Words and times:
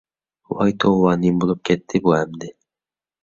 ۋاي 0.59 0.73
توۋا، 0.83 1.11
نېمە 1.25 1.43
بولۇپ 1.45 1.61
كەتتى 1.71 2.01
بۇ 2.07 2.17
ئەمدى. 2.21 2.49